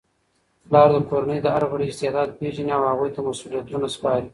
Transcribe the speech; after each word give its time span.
پلار 0.67 0.89
د 0.93 0.97
کورنی 1.09 1.39
د 1.41 1.47
هر 1.55 1.63
غړي 1.71 1.85
استعداد 1.89 2.29
پیژني 2.39 2.71
او 2.77 2.83
هغوی 2.91 3.09
ته 3.15 3.19
مسؤلیتونه 3.29 3.87
سپاري. 3.95 4.27